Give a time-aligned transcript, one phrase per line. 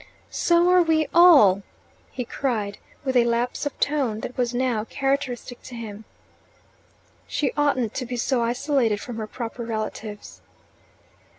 [0.31, 1.61] "So are we all!"
[2.09, 6.05] he cried, with a lapse of tone that was now characteristic in him.
[7.27, 10.41] "She oughtn't to be so isolated from her proper relatives."